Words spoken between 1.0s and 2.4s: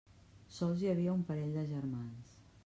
un parell de germans.